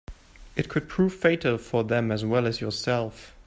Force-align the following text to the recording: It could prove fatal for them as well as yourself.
It 0.55 0.67
could 0.67 0.89
prove 0.89 1.13
fatal 1.13 1.59
for 1.59 1.83
them 1.83 2.11
as 2.11 2.25
well 2.25 2.47
as 2.47 2.59
yourself. 2.59 3.35